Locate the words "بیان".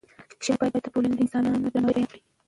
1.93-2.05